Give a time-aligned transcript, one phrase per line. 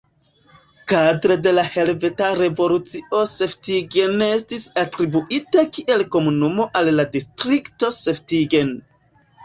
[0.91, 8.79] Kadre de la Helveta Revolucio Seftigen estis atribuita kiel komunumo al la distrikto Seftigen.